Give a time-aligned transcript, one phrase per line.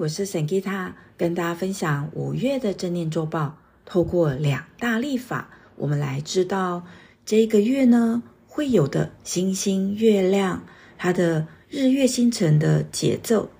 [0.00, 3.58] 我是沈吉他，跟大家分享五月的正念周报。
[3.84, 6.86] 透过两大历法，我们来知道
[7.26, 10.64] 这个月呢会有的星星、月亮，
[10.96, 13.50] 它的日月星辰的节奏。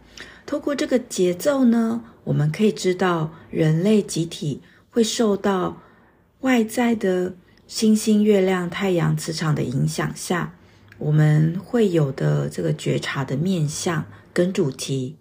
[0.47, 5.83] 透过这个节奏呢，我们可以知道人类集体会受到
[6.41, 7.35] 外在的
[7.67, 10.55] 星星、月亮、太阳磁场的影响下，
[10.97, 15.17] 我们会有的这个觉察的面向跟主题。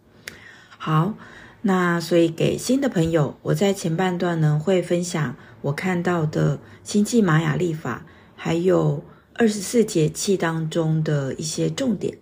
[0.81, 1.15] 好，
[1.61, 8.05] 那所以给新的朋友，我在前半段呢会分享我看到的星际玛雅历法，
[8.37, 9.03] 还有
[9.33, 12.17] 二十四节气当中的一些重点。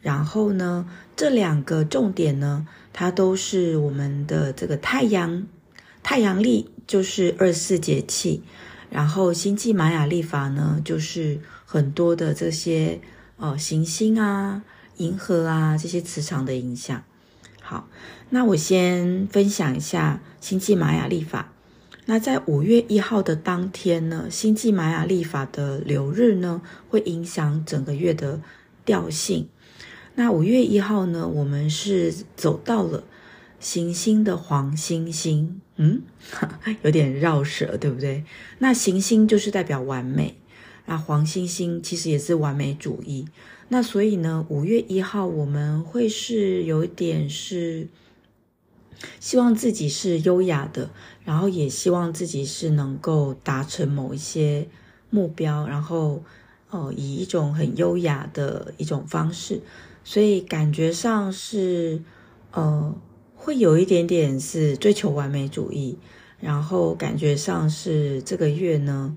[0.00, 5.46] 然后呢，这两个重点呢，它都是我们的这个太阳，
[6.02, 8.42] 太阳历就是二十四节气，
[8.88, 13.02] 然后星际玛雅历法呢，就是很多的这些
[13.36, 14.64] 呃行星啊、
[14.96, 17.04] 银河啊这些磁场的影响。
[17.62, 17.88] 好，
[18.30, 21.52] 那我先分享一下星际玛雅历法。
[22.04, 28.40] 那在五月一号的当天呢，星际玛雅历法的流日呢，会影响整个月的
[28.84, 29.48] 调性。
[30.16, 33.04] 那五月一号呢，我们是走到了
[33.60, 36.02] 行星的黄星星，嗯，
[36.82, 38.24] 有点绕舌，对不对？
[38.58, 40.36] 那行星就是代表完美，
[40.86, 43.26] 那黄星星其实也是完美主义。
[43.72, 47.88] 那所以呢，五月一号我们会是有一点是
[49.18, 50.90] 希望自己是优雅的，
[51.24, 54.68] 然后也希望自己是能够达成某一些
[55.08, 56.22] 目标，然后
[56.68, 59.62] 哦，以一种很优雅的一种方式，
[60.04, 62.02] 所以感觉上是
[62.50, 62.94] 呃，
[63.34, 65.96] 会有一点点是追求完美主义，
[66.40, 69.16] 然后感觉上是这个月呢。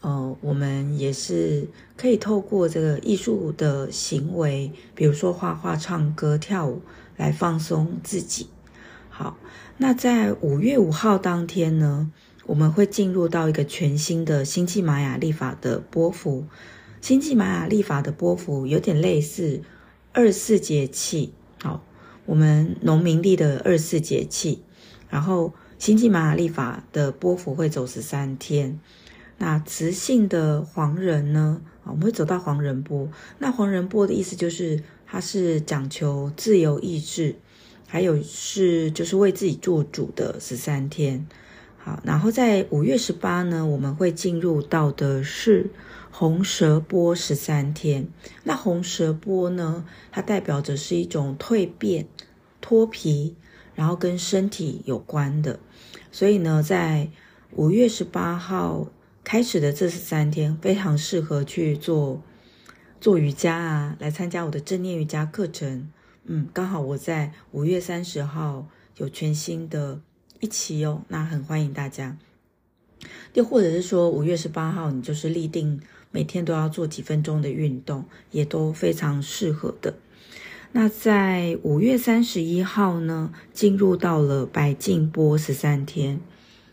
[0.00, 6.80] 呃，我们也是可以透过这个艺术的行为，比如说画画、唱歌、跳舞，
[7.16, 8.46] 来放松自己。
[9.08, 9.36] 好，
[9.78, 12.12] 那在五月五号当天呢，
[12.46, 16.44] 我们会进入到一个全新的星际玛雅历法的波幅。
[17.00, 19.62] 星际玛雅历法的波幅有点类似
[20.12, 21.82] 二四节气，好，
[22.24, 24.62] 我们农民历的二四节气，
[25.08, 28.78] 然后星际玛雅历法的波幅会走十三天。
[29.40, 31.60] 那雌性的黄人呢？
[31.84, 33.08] 啊，我们会走到黄人波。
[33.38, 37.36] 那黄人波的意思就是，它是讲求自由意志，
[37.86, 41.24] 还有是就是为自己做主的十三天。
[41.76, 45.70] 好，然后在五月十八呢，我们会进入到的是
[46.10, 48.08] 红蛇波十三天。
[48.42, 52.08] 那红蛇波呢，它代表着是一种蜕变、
[52.60, 53.36] 脱皮，
[53.76, 55.60] 然后跟身体有关的。
[56.10, 57.08] 所以呢，在
[57.52, 58.88] 五月十八号。
[59.28, 62.22] 开始的这十三天非常适合去做
[62.98, 65.90] 做瑜伽啊，来参加我的正念瑜伽课程。
[66.24, 70.00] 嗯，刚好我在五月三十号有全新的
[70.40, 72.16] 一期哦，那很欢迎大家。
[73.34, 75.78] 又或者是说五月十八号，你就是立定
[76.10, 79.92] 每天都要做几分钟的运动，也都非常适合的。
[80.72, 86.18] 那在五月三十一号呢，进入到了白镜波十三天。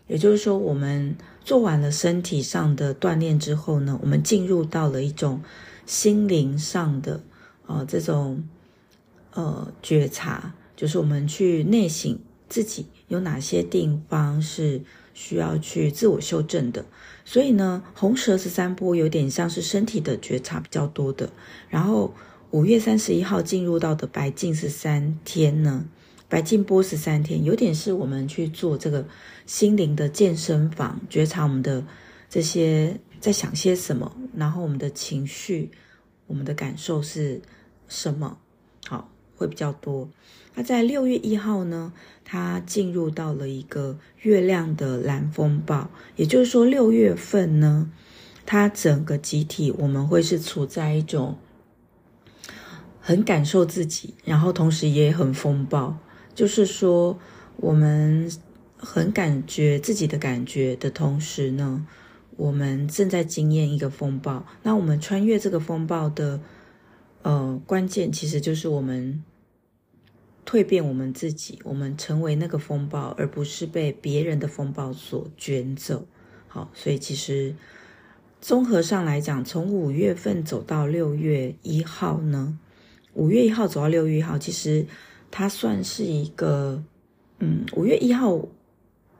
[0.08, 1.16] 也就是说，我们
[1.46, 5.40] 做完了身体上的锻炼之后呢，我们进入到了一种
[5.86, 7.22] 心灵上的
[7.66, 8.42] 呃这种
[9.32, 12.18] 呃觉察，就是我们去内省
[12.48, 14.82] 自己有哪些地方是
[15.14, 16.84] 需要去自我修正的。
[17.24, 21.30] 所以呢，红蛇十三波有点像是身体的觉察比较多的，
[21.68, 22.12] 然后
[22.50, 25.84] 五月三十一号进入到的白镜十三天呢。
[26.28, 29.06] 白净波十三天，有点是我们去做这个
[29.46, 31.84] 心灵的健身房，觉察我们的
[32.28, 35.70] 这些在想些什么，然后我们的情绪、
[36.26, 37.40] 我们的感受是
[37.86, 38.38] 什么，
[38.88, 40.08] 好，会比较多。
[40.54, 41.92] 那在六月一号呢，
[42.24, 47.88] 它进入到了一个月亮的蓝风暴，也就是说六月份呢，
[48.44, 51.36] 它整个集体我们会是处在一种
[53.00, 55.96] 很感受自己，然后同时也很风暴。
[56.36, 57.18] 就是说，
[57.56, 58.30] 我们
[58.76, 61.86] 很感觉自己的感觉的同时呢，
[62.36, 64.44] 我们正在经验一个风暴。
[64.62, 66.38] 那我们穿越这个风暴的，
[67.22, 69.24] 呃，关键其实就是我们
[70.44, 76.06] 蜕变我们自己，我们成为那个风暴，而不是被别人的风暴所卷走。
[76.48, 77.56] 好，所以其实
[78.42, 82.58] 综合上来讲，从五月份走到六月一号呢，
[83.14, 84.86] 五月一号走到六月一号，其实。
[85.30, 86.82] 它算是一个，
[87.38, 88.40] 嗯，五月一号，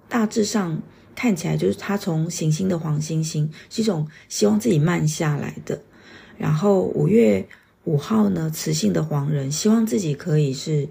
[0.09, 0.81] 大致上
[1.15, 5.81] 看起来就是它从行星的黄星星是一种希望自己慢下来的，
[6.37, 7.47] 然后五月
[7.85, 10.89] 五号呢，雌性的黄人希望自己可以是，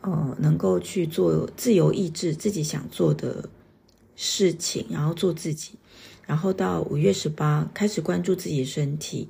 [0.00, 3.48] 呃，能够去做自由意志，自己想做的
[4.16, 5.72] 事情，然后做自己。
[6.26, 9.28] 然后到五月十八开始关注自己的身体，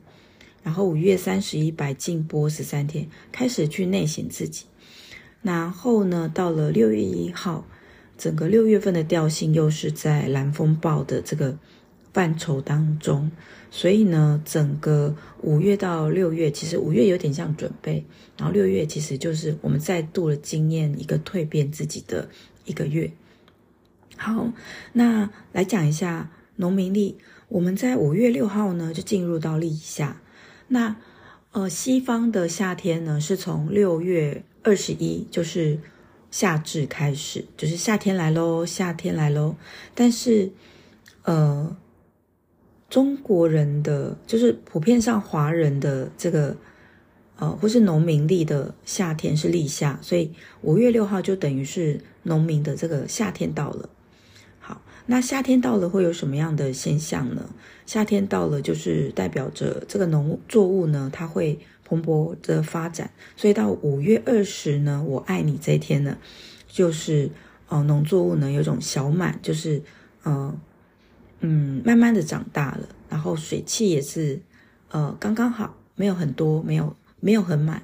[0.63, 4.67] 然后五月三十一白净波十三天，开始去内省自己。
[5.43, 7.65] 然后呢，到了六月一号，
[8.19, 11.57] 整个六月份的调性又是在蓝风暴的这个
[12.13, 13.31] 范畴当中，
[13.71, 18.05] 所以呢，整个五月到六月，其实五月有点像准备，
[18.37, 22.29] 然后六月其实就是我们再度的经验一个蜕变自己的
[22.65, 23.11] 一个月。
[24.17, 24.53] 好，
[24.93, 26.31] 那来讲一下。
[26.57, 27.17] 农民历，
[27.49, 30.21] 我们在五月六号呢就进入到立夏。
[30.69, 30.97] 那
[31.53, 35.79] 呃，西方的夏天呢是从六月二十一，就是
[36.31, 39.57] 夏至开始，就是夏天来喽，夏天来喽。
[39.95, 40.51] 但是
[41.23, 41.77] 呃，
[42.89, 46.57] 中国人的就是普遍上华人的这个
[47.37, 50.33] 呃，或是农民历的夏天是立夏，所以
[50.63, 53.89] 五月六号就等于是农民的这个夏天到了。
[55.07, 57.51] 那夏天到了会有什么样的现象呢？
[57.85, 63.11] 夏天到了就是代表着这个农作物呢，它会蓬勃的发展。
[63.35, 66.17] 所以到五月二十呢，我爱你这一天呢，
[66.69, 67.29] 就是
[67.69, 69.83] 呃农作物呢有种小满，就是
[70.23, 70.57] 呃
[71.41, 74.41] 嗯慢慢的长大了，然后水汽也是
[74.91, 77.83] 呃刚刚好，没有很多，没有没有很满，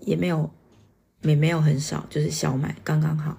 [0.00, 0.50] 也没有
[1.22, 3.38] 也没有很少，就是小满刚刚好。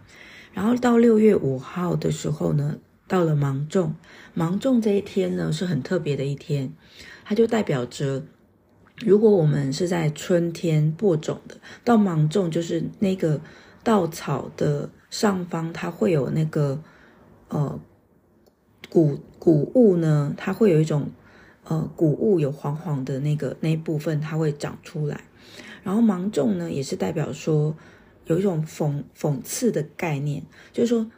[0.53, 2.77] 然后到六月五号的时候呢。
[3.09, 3.95] 到了芒种，
[4.35, 6.71] 芒种这一天呢是很特别的一天，
[7.25, 8.23] 它就代表着，
[8.99, 13.41] 如果我们是在春天播种的，到芒种就是那个
[13.83, 16.79] 稻草的上方，它会有那个
[17.47, 17.79] 呃
[18.89, 21.09] 谷谷物呢，它会有一种
[21.63, 25.21] 呃谷物有黄黄的那个那一部分，它会长出来。
[25.81, 27.75] 然后芒种呢，也是代表说
[28.25, 31.09] 有一种讽讽刺的概念，就是说。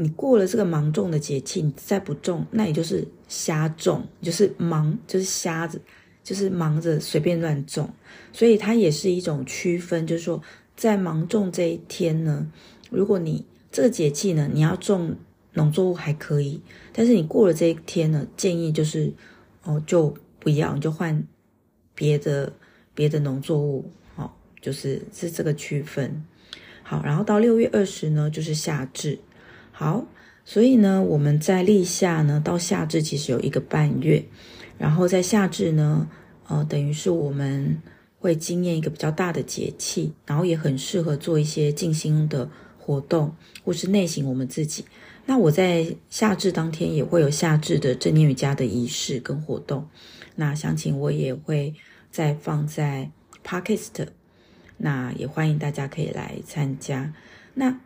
[0.00, 5.80] 你过了这个芒种的节气，你再不种，那也就是瞎种，就是忙，就是瞎子，
[6.22, 7.90] 就是忙着随便乱种。
[8.32, 10.40] 所以它也是一种区分，就是说，
[10.76, 12.48] 在芒种这一天呢，
[12.90, 15.16] 如果你这个节气呢，你要种
[15.54, 16.60] 农作物还可以，
[16.92, 19.12] 但是你过了这一天呢，建议就是
[19.64, 21.26] 哦，就不要，你就换
[21.96, 22.52] 别的
[22.94, 24.30] 别的农作物，哦，
[24.60, 26.24] 就是是这个区分。
[26.84, 29.18] 好，然后到六月二十呢，就是夏至。
[29.78, 30.04] 好，
[30.44, 34.24] 所以呢，我们在立夏呢到夏至其实有一个半月，
[34.76, 36.08] 然后在夏至呢，
[36.48, 37.80] 呃，等于是我们
[38.18, 43.32] 会经验一个比较大的节气，然后也很适合做一些静心的活动，
[43.62, 44.84] 或是内省我们自己。
[45.26, 49.88] 那我在夏至当天也会有夏至的正念瑜伽的仪式跟活动，
[50.34, 51.72] 那详情我也会
[52.10, 53.08] 再放在
[53.46, 54.08] Podcast，
[54.76, 57.14] 那也欢迎大家可以来参加。
[57.54, 57.78] 那。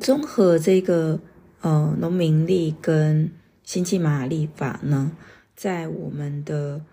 [0.00, 1.20] 综合这个
[1.60, 3.30] 呃农民历跟
[3.62, 5.12] 星际玛雅历法呢，
[5.54, 6.84] 在我们的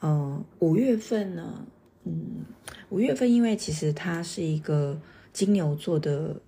[0.00, 1.66] 呃五月份呢，
[2.04, 2.44] 嗯，
[2.90, 5.00] 五月份因为其实它是一个
[5.32, 6.40] 金牛座的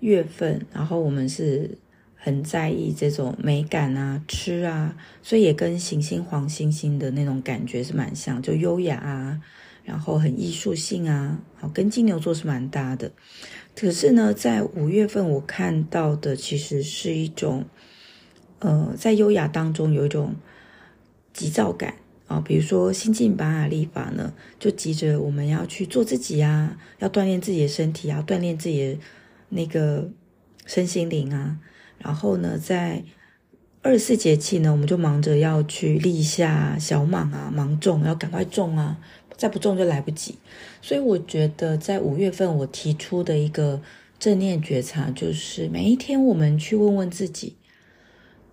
[0.00, 1.76] 月份，然后我们是
[2.14, 9.40] 很在意这种美感啊、吃啊，所以也跟行星黄星星的那种感觉是蛮像，就优雅啊，
[9.84, 13.10] 然后很艺术性啊，好，跟金牛座是蛮搭的。
[13.80, 17.64] 可是呢，在五月份我看到的其实是一种，
[18.58, 20.34] 呃，在优雅当中有一种
[21.32, 21.94] 急躁感
[22.26, 22.42] 啊。
[22.44, 28.98] 比如说星际玛雅历法呢，就急着我们要去做自己啊，要锻炼自己的身体啊，锻炼自己的
[29.50, 30.10] 那个
[30.66, 31.60] 身心灵啊。
[31.98, 33.04] 然后呢，在
[33.82, 38.98] 二十四节气呢，我们就忙着要去立夏、小满啊，芒种，要赶快种啊。
[39.38, 40.34] 再不种就来不及，
[40.82, 43.80] 所以我觉得在五月份我提出的一个
[44.18, 47.54] 正念觉察，就是每一天我们去问问自己：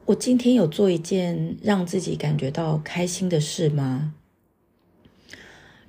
[0.06, 4.14] 我今天有做一件让自己感觉到开心的事吗？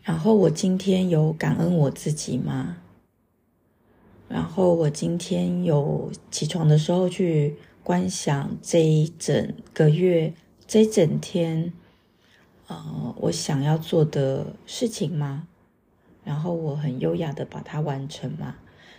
[0.03, 2.79] 然后我今天有感恩我自己吗？
[4.29, 10.33] 然后我今天有起床的时候去观想这一整个月，
[10.67, 11.75] 这一整天。
[12.69, 15.47] 呃，我想要做的事情吗？
[16.25, 18.57] 然后我很优雅的把它完成吗？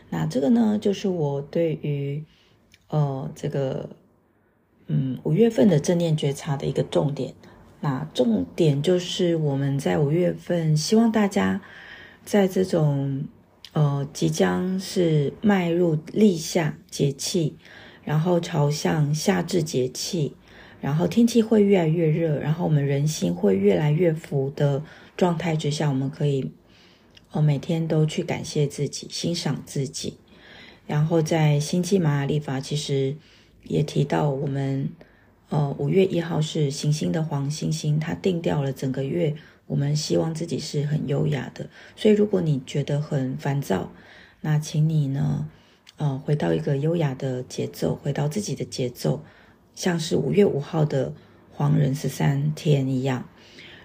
[0.10, 2.24] 那这个呢，就是我对于
[2.88, 3.90] 呃这个
[4.88, 7.34] 嗯五月份的正念觉察的一个重点。
[7.82, 11.62] 那重点就是我们在五月份，希望大家
[12.24, 13.26] 在这种
[13.74, 17.58] 呃即将是迈入立夏节气，
[18.06, 20.38] 然后朝向夏至节气。
[20.80, 24.84] 然后天气会越来越热，然后我们人心会越来越浮的
[25.16, 26.52] 状态之下，我们可以，
[27.32, 30.18] 哦，每天都去感谢自己，欣赏自己。
[30.86, 33.16] 然后在星际玛雅历法，其实
[33.64, 34.90] 也提到我们，
[35.50, 39.36] 呃，五月一号是行星的黄星星，它定调了整个月。
[39.66, 43.92] 我们希望自己是很优雅的，所以如果你觉得很烦躁，
[44.40, 45.50] 那请你呢，
[45.98, 49.26] 呃，回到一个优雅的节奏，回到自己的节奏，
[49.78, 51.14] 像是五月五号的
[51.52, 53.30] 黄人十三天一样。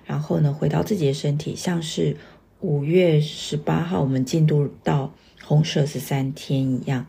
[0.06, 2.16] 然后呢，回到自己的身体，像是
[2.60, 5.12] 五月十八号我们进入到
[5.44, 7.06] 红蛇十三天一样。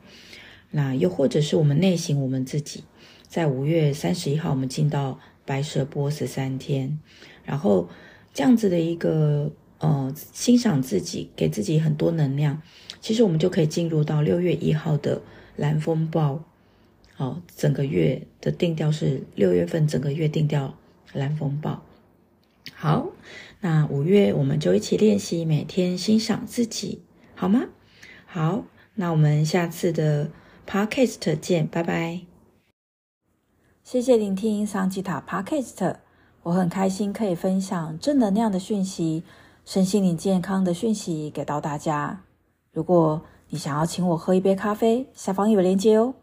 [0.71, 2.83] 那又或者是我们内省我们自己，
[3.29, 6.99] 在五月三十一号我们进到白蛇波十三天，
[7.45, 7.87] 然后。
[8.35, 12.59] 这样子的一个呃，欣赏自己，给自己很多能量，
[12.99, 15.21] 其实我们就可以进入到六月一号的
[15.55, 16.43] 蓝风暴。
[17.15, 20.73] 好、整个月的定调是六月份，整个月定调
[21.13, 21.81] 蓝风暴。
[22.73, 23.07] 好，
[23.61, 27.01] 那五月我们就一起练习每天欣赏自己，
[27.35, 27.65] 好吗？
[28.25, 28.65] 好，
[28.95, 30.31] 那我们下次的
[30.67, 32.21] Podcast 见，拜拜。
[33.83, 35.97] 谢谢聆听桑吉塔 Podcast。
[36.43, 39.23] 我很开心可以分享正能量的讯息、
[39.65, 42.23] 身心灵健康的讯息给到大家。
[42.71, 46.15] 如果你想要请我喝一杯咖啡，下方有链接哦。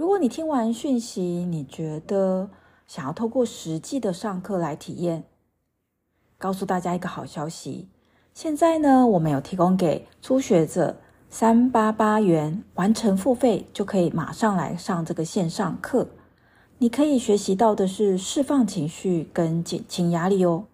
[0.00, 2.48] 如果你听完讯息，你觉得
[2.86, 5.24] 想要透过实际的上课来体验，
[6.38, 7.86] 告诉大家一个好消息：
[8.32, 10.96] 现在呢，我们有提供给初学者
[11.28, 16.08] 三八八元完成付费，就可以马上来上这个线上课。
[16.78, 20.64] 你可以学习到的是释放情绪跟减轻压力哦。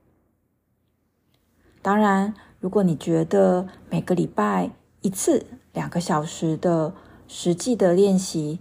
[1.83, 6.95] 当然，如果你觉得每个礼拜一次两个小时的
[7.27, 8.61] 实际的练习、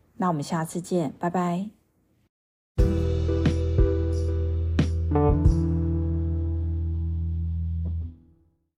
[0.21, 1.80] 那我们下次见，拜拜。